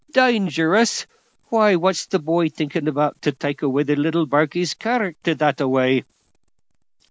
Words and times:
"Dangerous! 0.11 1.05
why, 1.49 1.75
what's 1.75 2.07
the 2.07 2.17
boy 2.17 2.49
thinking 2.49 2.87
about, 2.87 3.21
to 3.21 3.31
take 3.31 3.61
away 3.61 3.83
the 3.83 3.95
little 3.95 4.25
barkie's 4.25 4.73
character 4.73 5.35
that 5.35 5.61
a 5.61 5.67
way?" 5.67 6.05